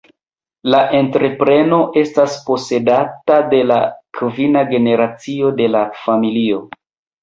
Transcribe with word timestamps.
La 0.75 0.79
entrepreno 0.99 1.83
estas 2.03 2.39
posedata 2.49 3.39
de 3.55 3.63
la 3.75 3.81
kvina 4.23 4.67
generacio 4.75 5.57
de 5.65 5.73
la 5.79 5.89
familio. 6.05 6.69